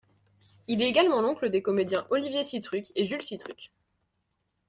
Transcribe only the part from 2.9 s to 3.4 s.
et Jules